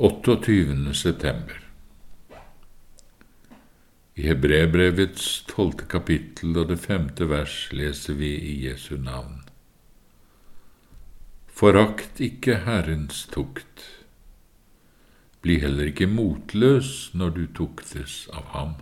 28. 0.00 0.94
september. 0.94 1.56
I 4.14 4.22
Hebrebrevets 4.22 5.42
tolvte 5.44 5.84
kapittel 5.92 6.56
og 6.56 6.70
det 6.70 6.78
femte 6.80 7.26
vers 7.28 7.56
leser 7.76 8.16
vi 8.16 8.30
i 8.32 8.54
Jesu 8.62 8.94
navn. 8.96 9.42
Forakt 11.52 12.22
ikke 12.24 12.62
Herrens 12.64 13.26
tukt. 13.28 13.84
Bli 15.44 15.58
heller 15.60 15.92
ikke 15.92 16.08
motløs 16.08 17.10
når 17.12 17.36
du 17.36 17.44
tuktes 17.60 18.22
av 18.32 18.48
ham. 18.56 18.74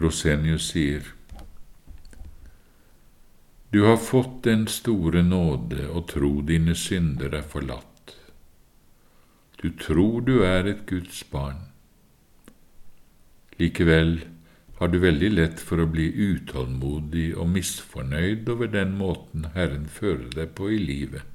Rosenius 0.00 0.72
sier, 0.72 1.12
du 3.76 3.82
har 3.82 3.96
fått 3.96 4.44
den 4.44 4.62
store 4.72 5.20
nåde 5.20 5.82
og 5.92 6.06
tro 6.08 6.30
dine 6.48 6.72
synder 6.80 7.34
er 7.36 7.42
forlatt. 7.44 8.14
Du 9.60 9.68
tror 9.82 10.24
du 10.24 10.38
er 10.48 10.70
et 10.70 10.86
Guds 10.88 11.18
barn. 11.28 11.58
Likevel 13.60 14.14
har 14.80 14.88
du 14.88 14.96
veldig 15.04 15.30
lett 15.34 15.60
for 15.60 15.84
å 15.84 15.88
bli 15.92 16.08
utålmodig 16.08 17.26
og 17.36 17.52
misfornøyd 17.52 18.48
over 18.56 18.72
den 18.72 18.96
måten 18.96 19.50
Herren 19.52 19.84
fører 20.00 20.32
deg 20.32 20.56
på 20.56 20.72
i 20.72 20.80
livet, 20.80 21.28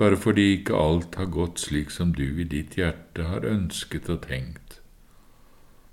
bare 0.00 0.16
fordi 0.16 0.50
ikke 0.56 0.84
alt 0.88 1.20
har 1.20 1.34
gått 1.36 1.68
slik 1.68 1.92
som 1.92 2.16
du 2.16 2.30
i 2.30 2.48
ditt 2.48 2.80
hjerte 2.80 3.28
har 3.28 3.44
ønsket 3.44 4.08
og 4.08 4.24
tenkt. 4.24 4.80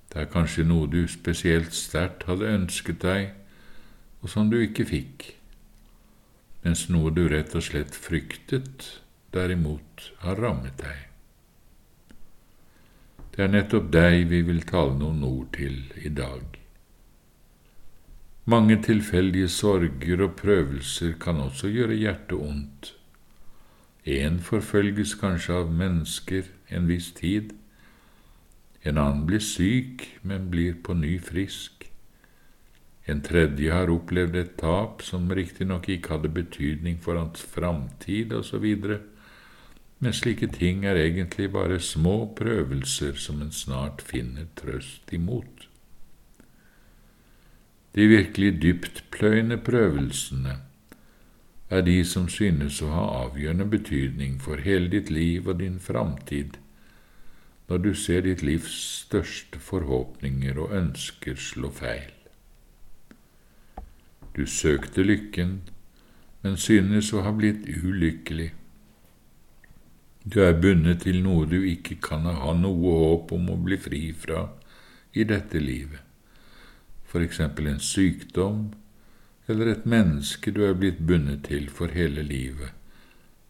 Det 0.07 0.23
er 0.23 0.35
kanskje 0.39 0.71
noe 0.71 0.87
du 0.87 1.01
spesielt 1.11 1.75
sterkt 1.75 2.29
hadde 2.31 2.61
ønsket 2.61 3.03
deg, 3.03 3.33
og 4.25 4.31
som 4.33 4.47
du 4.49 4.57
ikke 4.57 4.87
fikk, 4.89 5.23
mens 6.65 6.87
noe 6.89 7.11
du 7.13 7.27
rett 7.29 7.51
og 7.53 7.61
slett 7.61 7.93
fryktet, 7.93 8.87
derimot 9.35 10.07
har 10.23 10.39
rammet 10.41 10.79
deg. 10.81 11.03
Det 13.35 13.43
er 13.45 13.51
nettopp 13.53 13.91
deg 13.93 14.23
vi 14.31 14.39
vil 14.47 14.63
tale 14.65 14.95
noen 14.97 15.21
ord 15.27 15.51
til 15.53 15.77
i 16.01 16.09
dag. 16.09 16.57
Mange 18.49 18.79
tilfeldige 18.81 19.51
sorger 19.53 20.25
og 20.25 20.33
prøvelser 20.41 21.13
kan 21.21 21.43
også 21.45 21.69
gjøre 21.69 21.99
hjertet 22.01 22.35
ondt. 22.39 22.91
En 24.09 24.41
forfølges 24.41 25.13
kanskje 25.21 25.61
av 25.61 25.69
mennesker 25.69 26.49
en 26.73 26.89
viss 26.89 27.11
tid, 27.13 27.53
en 28.81 28.97
annen 28.97 29.25
blir 29.29 29.41
syk, 29.41 30.07
men 30.25 30.49
blir 30.49 30.81
på 30.81 30.97
ny 30.97 31.19
frisk. 31.21 31.74
En 33.05 33.21
tredje 33.21 33.69
har 33.69 33.91
opplevd 33.93 34.35
et 34.39 34.55
tap 34.57 35.03
som 35.05 35.29
riktignok 35.29 35.89
ikke 35.93 36.15
hadde 36.15 36.31
betydning 36.33 36.97
for 37.01 37.19
hans 37.19 37.43
framtid 37.45 38.33
osv., 38.33 38.65
men 39.99 40.13
slike 40.13 40.49
ting 40.51 40.83
er 40.85 40.97
egentlig 40.99 41.51
bare 41.53 41.77
små 41.79 42.17
prøvelser 42.37 43.15
som 43.21 43.41
en 43.41 43.53
snart 43.53 44.01
finner 44.03 44.49
trøst 44.59 45.13
imot. 45.15 45.69
De 47.95 48.09
virkelig 48.11 48.57
dyptpløyende 48.61 49.57
prøvelsene 49.63 50.57
er 51.69 51.85
de 51.85 51.95
som 52.05 52.27
synes 52.29 52.81
å 52.83 52.89
ha 52.91 53.05
avgjørende 53.21 53.69
betydning 53.71 54.35
for 54.41 54.65
hele 54.65 54.91
ditt 54.91 55.13
liv 55.13 55.47
og 55.47 55.61
din 55.61 55.79
framtid, 55.79 56.57
når 57.69 57.81
du 57.85 57.93
ser 57.97 58.27
ditt 58.27 58.43
livs 58.45 58.75
største 59.05 59.61
forhåpninger 59.63 60.59
og 60.59 60.75
ønsker 60.75 61.39
slå 61.39 61.71
feil. 61.73 62.14
Du 64.35 64.43
søkte 64.45 65.03
lykken, 65.03 65.61
men 66.43 66.57
synes 66.59 67.13
å 67.15 67.21
ha 67.23 67.31
blitt 67.31 67.63
ulykkelig. 67.71 68.49
Du 70.27 70.41
er 70.43 70.57
bundet 70.59 71.05
til 71.05 71.21
noe 71.23 71.45
du 71.47 71.61
ikke 71.63 71.95
kan 72.03 72.27
ha 72.27 72.51
noe 72.57 72.95
håp 72.99 73.31
om 73.37 73.47
å 73.53 73.55
bli 73.63 73.77
fri 73.79 74.01
fra 74.11 74.41
i 75.15 75.23
dette 75.23 75.61
livet, 75.61 76.01
for 77.07 77.23
eksempel 77.23 77.69
en 77.71 77.79
sykdom 77.79 78.73
eller 79.47 79.71
et 79.71 79.85
menneske 79.87 80.51
du 80.51 80.65
er 80.67 80.75
blitt 80.75 80.99
bundet 80.99 81.45
til 81.47 81.69
for 81.71 81.95
hele 81.95 82.25
livet, 82.25 82.73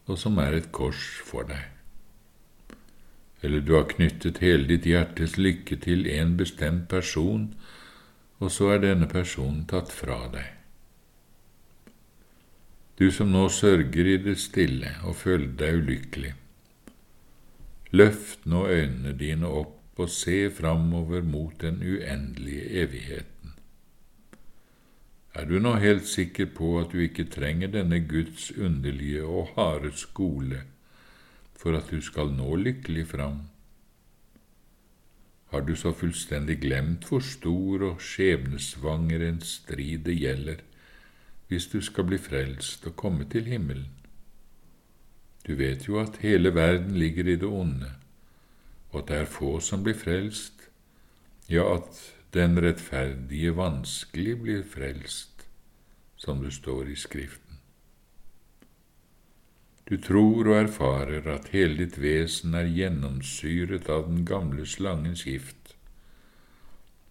og 0.06 0.20
som 0.22 0.38
er 0.38 0.54
et 0.54 0.68
kors 0.70 1.02
for 1.26 1.48
deg. 1.50 1.64
Eller 3.42 3.64
du 3.64 3.74
har 3.74 3.88
knyttet 3.90 4.38
hele 4.44 4.68
ditt 4.70 4.86
hjertes 4.86 5.34
lykke 5.34 5.80
til 5.82 6.06
en 6.14 6.36
bestemt 6.38 6.86
person, 6.92 7.48
og 8.38 8.52
så 8.54 8.76
er 8.76 8.84
denne 8.86 9.10
personen 9.10 9.64
tatt 9.66 9.90
fra 9.90 10.28
deg 10.30 10.52
du 12.98 13.10
som 13.12 13.28
nå 13.32 13.48
sørger 13.52 14.08
i 14.08 14.16
det 14.24 14.38
stille 14.40 14.94
og 15.04 15.18
føler 15.20 15.52
deg 15.60 15.80
ulykkelig. 15.82 16.34
Løft 17.92 18.46
nå 18.48 18.66
øynene 18.72 19.12
dine 19.16 19.48
opp 19.48 20.00
og 20.00 20.10
se 20.12 20.50
framover 20.52 21.24
mot 21.24 21.54
den 21.60 21.80
uendelige 21.80 22.70
evigheten. 22.82 23.52
Er 25.36 25.44
du 25.44 25.58
nå 25.60 25.74
helt 25.80 26.06
sikker 26.08 26.48
på 26.56 26.78
at 26.80 26.92
du 26.92 27.02
ikke 27.04 27.28
trenger 27.28 27.68
denne 27.68 28.00
Guds 28.08 28.48
underlige 28.56 29.24
og 29.24 29.52
harde 29.56 29.92
skole 29.92 30.62
for 31.56 31.76
at 31.76 31.90
du 31.92 32.00
skal 32.00 32.32
nå 32.32 32.56
lykkelig 32.56 33.06
fram? 33.12 33.42
Har 35.52 35.60
du 35.60 35.76
så 35.76 35.92
fullstendig 35.92 36.58
glemt 36.64 37.04
hvor 37.08 37.20
stor 37.20 37.84
og 37.90 38.00
skjebnesvanger 38.00 39.28
en 39.28 39.40
strid 39.44 40.08
det 40.08 40.16
gjelder, 40.18 40.64
hvis 41.48 41.66
du 41.66 41.80
skal 41.80 42.04
bli 42.08 42.18
frelst 42.18 42.86
og 42.86 42.96
komme 42.96 43.24
til 43.30 43.46
himmelen. 43.46 43.90
Du 45.46 45.54
vet 45.54 45.88
jo 45.88 46.00
at 46.00 46.18
hele 46.24 46.54
verden 46.54 46.96
ligger 46.98 47.28
i 47.28 47.36
det 47.36 47.48
onde, 47.48 47.92
og 48.90 49.02
at 49.02 49.08
det 49.08 49.16
er 49.16 49.30
få 49.30 49.60
som 49.60 49.84
blir 49.86 49.94
frelst, 49.94 50.68
ja, 51.48 51.62
at 51.76 52.00
den 52.34 52.58
rettferdige 52.62 53.56
vanskelig 53.56 54.40
blir 54.42 54.64
frelst, 54.66 55.46
som 56.16 56.42
det 56.42 56.52
står 56.52 56.90
i 56.90 56.96
Skriften. 56.98 57.46
Du 59.86 59.96
tror 60.02 60.48
og 60.48 60.56
erfarer 60.56 61.28
at 61.30 61.52
hele 61.54 61.76
ditt 61.84 62.00
vesen 62.02 62.56
er 62.58 62.66
gjennomsyret 62.66 63.86
av 63.86 64.08
den 64.08 64.24
gamle 64.26 64.66
slangens 64.66 65.22
gift, 65.28 65.76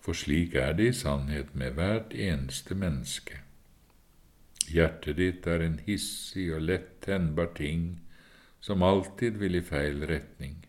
for 0.04 0.14
slik 0.14 0.58
er 0.60 0.76
det 0.76 0.90
i 0.92 0.98
sannhet 1.00 1.56
med 1.56 1.80
hvert 1.80 2.12
eneste 2.12 2.76
menneske. 2.76 3.40
Hjertet 4.72 5.18
ditt 5.20 5.48
er 5.48 5.62
en 5.62 5.78
hissig 5.86 6.48
og 6.56 6.64
lett 6.70 6.96
tennbar 7.06 7.52
ting 7.58 8.00
som 8.66 8.84
alltid 8.84 9.38
vil 9.38 9.60
i 9.60 9.62
feil 9.66 10.06
retning. 10.10 10.64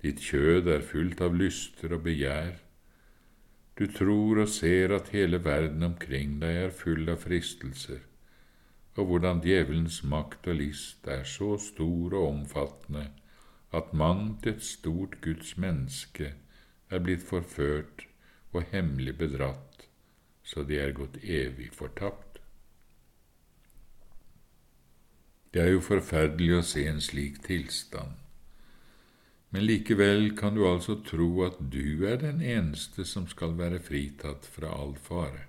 Ditt 0.00 0.20
kjød 0.24 0.68
er 0.74 0.84
fullt 0.84 1.20
av 1.24 1.36
lyster 1.36 1.94
og 1.96 2.04
begjær. 2.04 2.58
Du 3.76 3.86
tror 3.88 4.42
og 4.44 4.52
ser 4.52 4.92
at 4.96 5.12
hele 5.14 5.40
verden 5.44 5.84
omkring 5.86 6.38
deg 6.42 6.58
er 6.66 6.76
full 6.82 7.08
av 7.08 7.22
fristelser, 7.24 8.02
og 8.96 9.08
hvordan 9.08 9.40
djevelens 9.44 10.02
makt 10.04 10.48
og 10.52 10.60
list 10.60 11.08
er 11.08 11.24
så 11.24 11.54
stor 11.60 12.16
og 12.16 12.26
omfattende 12.28 13.06
at 13.72 13.92
mangt 13.94 14.48
et 14.50 14.64
stort 14.66 15.20
Guds 15.24 15.56
menneske 15.56 16.34
er 16.90 17.04
blitt 17.04 17.22
forført 17.24 18.04
og 18.52 18.66
hemmelig 18.72 19.14
bedratt, 19.18 19.86
så 20.42 20.64
de 20.66 20.80
er 20.82 20.96
gått 20.96 21.20
evig 21.22 21.70
fortapt. 21.76 22.29
Det 25.50 25.62
er 25.62 25.72
jo 25.74 25.82
forferdelig 25.82 26.52
å 26.56 26.66
se 26.66 26.84
en 26.86 27.00
slik 27.02 27.40
tilstand. 27.42 28.14
Men 29.50 29.66
likevel 29.66 30.28
kan 30.38 30.54
du 30.54 30.62
altså 30.68 31.00
tro 31.02 31.42
at 31.42 31.56
du 31.72 32.06
er 32.06 32.20
den 32.22 32.38
eneste 32.38 33.04
som 33.04 33.26
skal 33.26 33.56
være 33.58 33.80
fritatt 33.82 34.46
fra 34.46 34.70
all 34.70 34.94
fare. 34.94 35.48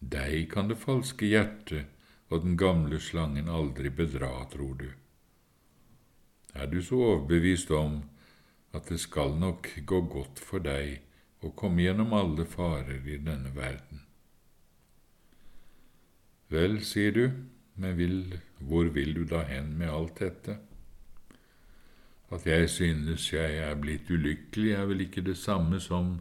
Deg 0.00 0.48
kan 0.54 0.72
det 0.72 0.80
falske 0.80 1.28
hjertet 1.28 1.92
og 2.32 2.46
den 2.46 2.56
gamle 2.56 2.96
slangen 3.00 3.52
aldri 3.52 3.92
bedra, 3.92 4.32
tror 4.48 4.74
du. 4.80 4.88
Er 6.56 6.66
du 6.72 6.80
så 6.82 6.96
overbevist 6.96 7.70
om 7.76 8.00
at 8.72 8.88
det 8.88 9.00
skal 9.04 9.36
nok 9.36 9.68
gå 9.84 10.00
godt 10.08 10.40
for 10.40 10.64
deg 10.64 11.02
å 11.44 11.52
komme 11.52 11.84
gjennom 11.84 12.16
alle 12.16 12.48
farer 12.48 13.04
i 13.04 13.20
denne 13.20 13.52
verden? 13.52 14.00
Vel, 16.52 16.80
sier 16.84 17.12
du, 17.12 17.24
men 17.74 17.96
vil, 17.96 18.40
hvor 18.58 18.90
vil 18.92 19.14
du 19.16 19.24
da 19.28 19.42
hen 19.48 19.72
med 19.78 19.90
alt 19.90 20.20
dette? 20.20 20.58
At 22.32 22.46
jeg 22.46 22.68
synes 22.70 23.32
jeg 23.32 23.58
er 23.60 23.74
blitt 23.80 24.10
ulykkelig, 24.10 24.72
er 24.72 24.86
vel 24.88 25.04
ikke 25.06 25.24
det 25.24 25.36
samme 25.36 25.80
som 25.80 26.20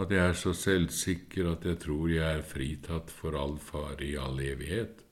at 0.00 0.10
jeg 0.10 0.30
er 0.30 0.36
så 0.38 0.52
selvsikker 0.56 1.50
at 1.52 1.64
jeg 1.68 1.78
tror 1.82 2.08
jeg 2.08 2.38
er 2.38 2.46
fritatt 2.46 3.10
for 3.12 3.36
all 3.36 3.58
fare 3.60 4.04
i 4.06 4.14
all 4.16 4.40
evighet. 4.40 5.04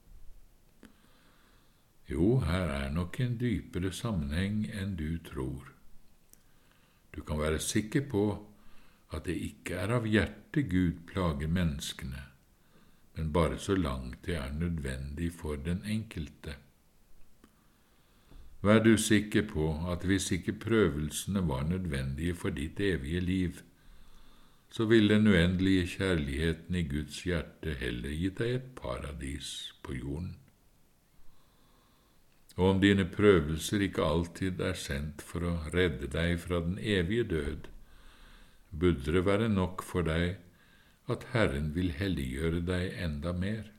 Jo, 2.09 2.39
her 2.41 2.71
er 2.73 2.93
nok 2.95 3.19
en 3.21 3.35
dypere 3.41 3.93
sammenheng 3.93 4.63
enn 4.73 4.95
du 4.97 5.19
tror. 5.27 5.69
Du 7.13 7.21
kan 7.23 7.41
være 7.41 7.61
sikker 7.61 8.07
på 8.09 8.25
at 9.13 9.27
det 9.29 9.37
ikke 9.37 9.77
er 9.83 9.93
av 9.99 10.09
hjertet 10.09 10.71
Gud 10.73 11.05
plager 11.11 11.53
menneskene, 11.53 12.23
men 13.19 13.33
bare 13.33 13.59
så 13.59 13.75
langt 13.75 14.27
det 14.27 14.37
er 14.37 14.53
nødvendig 14.55 15.33
for 15.33 15.57
den 15.57 15.83
enkelte. 15.87 16.55
Vær 18.63 18.79
du 18.79 18.97
sikker 18.97 19.43
på 19.43 19.73
at 19.91 20.07
hvis 20.07 20.31
ikke 20.33 20.53
prøvelsene 20.53 21.43
var 21.49 21.65
nødvendige 21.67 22.35
for 22.35 22.55
ditt 22.55 22.81
evige 22.81 23.21
liv, 23.21 23.59
så 24.71 24.85
vil 24.85 25.09
den 25.09 25.27
uendelige 25.27 25.87
kjærligheten 25.87 26.75
i 26.75 26.83
Guds 26.83 27.23
hjerte 27.23 27.75
heller 27.81 28.11
gi 28.11 28.31
deg 28.39 28.55
et 28.55 28.73
paradis 28.77 29.75
på 29.83 29.95
jorden. 29.95 30.37
Og 32.57 32.71
om 32.71 32.81
dine 32.81 33.07
prøvelser 33.07 33.87
ikke 33.87 34.03
alltid 34.05 34.61
er 34.61 34.79
sendt 34.79 35.23
for 35.23 35.47
å 35.47 35.57
redde 35.75 36.11
deg 36.11 36.39
fra 36.43 36.61
den 36.61 36.79
evige 36.79 37.25
død, 37.35 37.71
burde 38.71 39.13
det 39.15 39.27
være 39.27 39.49
nok 39.49 39.83
for 39.83 40.07
deg 40.07 40.37
at 41.09 41.25
Herren 41.33 41.73
vil 41.75 41.93
helliggjøre 41.97 42.61
deg 42.69 42.97
enda 43.05 43.33
mer, 43.33 43.71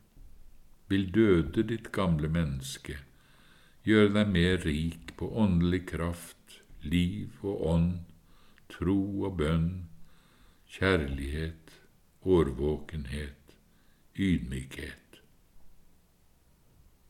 vil 0.90 1.10
døde 1.14 1.64
ditt 1.70 1.92
gamle 1.94 2.30
menneske, 2.32 2.98
gjøre 3.86 4.14
deg 4.16 4.32
mer 4.34 4.64
rik 4.66 5.14
på 5.20 5.30
åndelig 5.38 5.84
kraft, 5.94 6.62
liv 6.82 7.44
og 7.44 7.66
ånd, 7.74 7.92
tro 8.70 9.00
og 9.28 9.38
bønn, 9.42 9.70
kjærlighet, 10.70 11.76
årvåkenhet, 12.22 13.54
ydmykhet. 14.16 15.22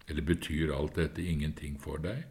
Eller 0.09 0.25
betyr 0.25 0.73
alt 0.73 0.95
dette 0.95 1.23
ingenting 1.23 1.79
for 1.81 2.01
deg? 2.01 2.25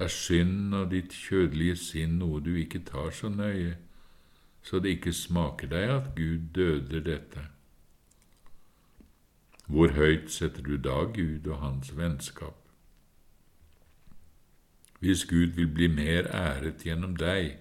Er 0.00 0.08
synd 0.08 0.74
og 0.74 0.90
ditt 0.94 1.12
kjødelige 1.12 1.76
sinn 1.76 2.18
noe 2.22 2.40
du 2.40 2.54
ikke 2.56 2.80
tar 2.88 3.10
så 3.12 3.28
nøye, 3.28 3.76
så 4.62 4.78
det 4.78 4.96
ikke 4.96 5.12
smaker 5.12 5.70
deg 5.70 5.90
at 5.96 6.12
Gud 6.16 6.52
døder 6.54 7.00
dette? 7.00 7.46
Hvor 9.70 9.92
høyt 9.94 10.30
setter 10.30 10.62
du 10.66 10.76
da 10.76 11.04
Gud 11.14 11.46
og 11.46 11.60
hans 11.62 11.96
vennskap? 11.96 12.56
Hvis 14.98 15.24
Gud 15.24 15.54
vil 15.56 15.68
bli 15.68 15.86
mer 15.86 16.26
æret 16.34 16.82
gjennom 16.84 17.14
deg, 17.16 17.54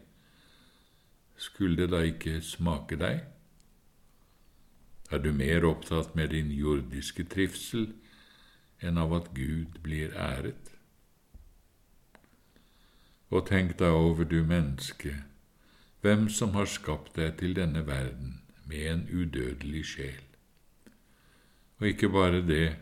skulle 1.37 1.77
det 1.77 1.91
da 1.91 2.01
ikke 2.03 2.41
smake 2.41 2.97
deg? 2.99 3.21
Er 5.11 5.17
du 5.17 5.31
mer 5.33 5.63
opptatt 5.65 6.15
med 6.15 6.33
din 6.33 6.51
jordiske 6.51 7.23
trivsel 7.23 7.87
enn 8.81 8.97
av 8.97 9.13
at 9.15 9.31
Gud 9.37 9.79
blir 9.85 10.11
æret? 10.17 10.73
Og 13.29 13.47
tenk 13.47 13.77
deg 13.79 13.93
over, 13.93 14.25
du 14.25 14.43
menneske, 14.43 15.13
hvem 16.01 16.29
som 16.29 16.55
har 16.55 16.65
skapt 16.65 17.15
deg 17.15 17.37
til 17.39 17.55
denne 17.55 17.85
verden 17.87 18.41
med 18.65 18.85
en 18.91 19.05
udødelig 19.09 19.85
sjel. 19.85 20.23
Og 21.79 21.87
ikke 21.87 22.09
bare 22.09 22.41
det, 22.45 22.75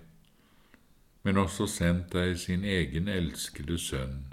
men 1.23 1.37
også 1.37 1.67
sendt 1.67 2.13
deg 2.13 2.37
sin 2.39 2.63
egen 2.63 3.07
elskede 3.07 3.77
sønn 3.77 4.25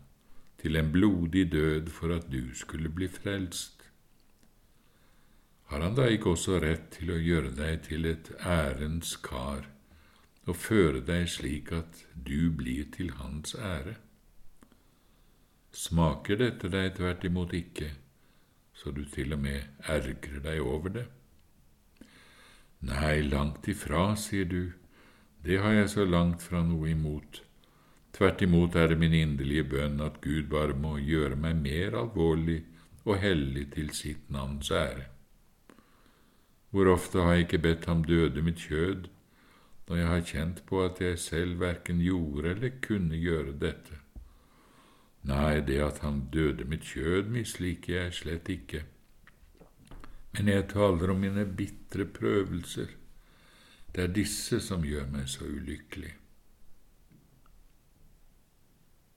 til 0.63 0.77
en 0.77 0.93
blodig 0.93 1.53
død 1.53 1.91
for 1.93 2.15
at 2.17 2.31
du 2.33 2.55
skulle 2.55 2.89
bli 2.89 3.09
frelst 3.09 3.75
har 5.75 5.81
han 5.81 5.95
da 5.97 6.05
ikke 6.13 6.35
også 6.35 6.61
rett 6.63 6.91
til 6.95 7.09
å 7.11 7.19
gjøre 7.19 7.51
deg 7.57 7.81
til 7.89 8.05
et 8.07 8.29
ærens 8.47 9.17
kar 9.25 9.65
og 10.45 10.59
føre 10.61 11.01
deg 11.09 11.25
slik 11.33 11.73
at 11.73 12.03
du 12.15 12.53
blir 12.53 12.91
til 12.95 13.15
hans 13.19 13.57
ære? 13.57 13.97
Smaker 15.75 16.39
dette 16.39 16.71
deg 16.71 16.93
tvert 16.99 17.25
imot 17.27 17.57
ikke, 17.57 17.89
så 18.75 18.91
du 18.91 19.05
til 19.09 19.33
og 19.33 19.41
med 19.45 19.89
ergrer 19.89 20.43
deg 20.45 20.61
over 20.61 20.93
det? 20.99 21.07
Nei, 22.85 23.23
langt 23.23 23.69
ifra, 23.71 24.13
sier 24.21 24.45
du, 24.45 24.75
det 25.45 25.61
har 25.63 25.73
jeg 25.73 25.91
så 25.93 26.05
langt 26.05 26.43
fra 26.45 26.61
noe 26.67 26.91
imot. 26.93 27.41
Tvert 28.15 28.43
imot 28.45 28.77
er 28.77 28.93
det 28.93 28.99
min 29.01 29.15
inderlige 29.17 29.65
bønn 29.73 30.03
at 30.05 30.21
Gud 30.23 30.51
bare 30.53 30.77
må 30.77 30.99
gjøre 31.01 31.39
meg 31.41 31.59
mer 31.65 31.97
alvorlig 32.03 32.61
og 33.05 33.19
hellig 33.23 33.71
til 33.75 33.91
sitt 33.97 34.31
navns 34.33 34.71
ære. 34.71 35.09
Hvor 36.71 36.93
ofte 36.93 37.23
har 37.23 37.37
jeg 37.37 37.47
ikke 37.47 37.63
bedt 37.67 37.89
ham 37.91 38.05
døde 38.05 38.43
mitt 38.43 38.63
kjød, 38.69 39.09
når 39.89 39.97
jeg 39.97 40.09
har 40.13 40.25
kjent 40.31 40.63
på 40.67 40.85
at 40.85 41.01
jeg 41.01 41.19
selv 41.19 41.61
verken 41.61 42.01
gjorde 42.03 42.55
eller 42.55 42.81
kunne 42.83 43.19
gjøre 43.21 43.53
dette. 43.61 44.04
Nei, 45.25 45.61
det 45.65 45.79
at 45.81 46.03
han 46.05 46.27
døde 46.33 46.67
mitt 46.69 46.85
kjød, 46.85 47.31
misliker 47.33 47.95
jeg 47.95 48.17
slett 48.19 48.49
ikke. 48.53 48.83
Men 50.35 50.51
jeg 50.51 50.67
taler 50.69 51.15
om 51.15 51.23
mine 51.23 51.47
bitre 51.47 52.05
prøvelser. 52.05 52.91
Det 53.95 54.03
er 54.05 54.13
disse 54.13 54.59
som 54.61 54.85
gjør 54.85 55.07
meg 55.15 55.31
så 55.31 55.47
ulykkelig. 55.47 56.13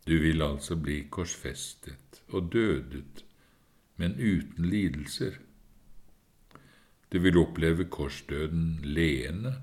Du 0.07 0.13
vil 0.23 0.41
altså 0.45 0.77
bli 0.79 1.01
korsfestet 1.11 2.21
og 2.29 2.53
dødet, 2.53 3.25
men 3.97 4.15
uten 4.15 4.69
lidelser. 4.69 5.41
Du 7.11 7.19
vil 7.19 7.37
oppleve 7.41 7.89
korsdøden 7.91 8.79
leende. 8.83 9.57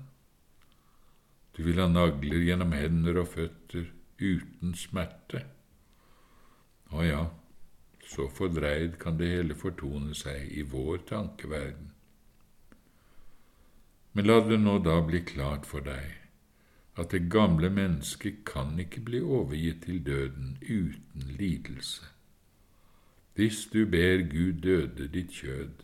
Du 1.57 1.63
vil 1.63 1.81
ha 1.81 1.87
nagler 1.89 2.45
gjennom 2.45 2.75
hender 2.77 3.23
og 3.23 3.31
føtter 3.33 3.89
uten 4.21 4.75
smerte. 4.77 5.45
Å 6.91 7.05
ja, 7.05 7.23
så 8.05 8.27
fordreid 8.29 8.99
kan 9.01 9.17
det 9.17 9.31
hele 9.31 9.57
fortone 9.57 10.13
seg 10.17 10.51
i 10.53 10.65
vår 10.69 11.05
tankeverden. 11.09 11.89
Men 14.13 14.29
la 14.29 14.37
det 14.47 14.59
nå 14.61 14.77
da 14.79 14.99
bli 15.03 15.23
klart 15.27 15.65
for 15.67 15.83
deg 15.83 16.21
at 16.95 17.11
det 17.11 17.25
gamle 17.31 17.67
mennesket 17.69 18.45
kan 18.47 18.77
ikke 18.79 19.01
bli 19.03 19.19
overgitt 19.19 19.81
til 19.83 19.97
døden 20.05 20.53
uten 20.61 21.25
lidelse. 21.39 22.05
Hvis 23.35 23.65
du 23.73 23.81
ber 23.85 24.23
Gud 24.31 24.61
døde 24.63 25.09
ditt 25.11 25.33
kjød, 25.35 25.83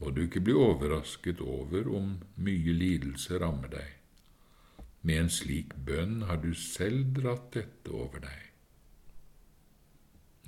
må 0.00 0.10
du 0.10 0.22
ikke 0.24 0.40
bli 0.40 0.54
overrasket 0.56 1.40
over 1.40 1.90
om 1.92 2.14
mye 2.40 2.72
lidelse 2.72 3.36
rammer 3.42 3.68
deg. 3.74 3.90
Med 5.02 5.26
en 5.26 5.30
slik 5.30 5.76
bønn 5.86 6.22
har 6.30 6.40
du 6.40 6.54
selv 6.56 7.12
dratt 7.18 7.52
dette 7.52 7.92
over 7.92 8.24
deg. 8.24 8.51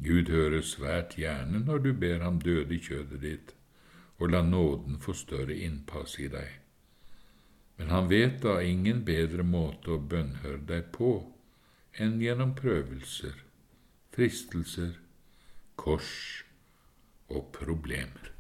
Gud 0.02 0.31
hører 0.31 0.64
svært 0.67 1.14
gjerne 1.19 1.61
når 1.62 1.79
du 1.85 1.93
ber 1.94 2.25
ham 2.25 2.41
døde 2.43 2.79
kjødet 2.82 3.20
ditt 3.23 3.55
og 4.19 4.31
la 4.31 4.43
nåden 4.46 4.99
få 5.02 5.14
større 5.14 5.55
innpass 5.55 6.19
i 6.23 6.29
deg. 6.31 6.50
Men 7.79 7.91
han 7.91 8.11
vet 8.11 8.43
da 8.43 8.61
ingen 8.62 9.02
bedre 9.06 9.46
måte 9.46 9.94
å 9.94 10.02
bønnhøre 10.12 10.62
deg 10.69 10.91
på 10.94 11.14
enn 11.98 12.20
gjennom 12.22 12.55
prøvelser, 12.58 13.34
fristelser, 14.15 14.94
kors 15.79 16.44
og 17.31 17.51
problemer. 17.55 18.33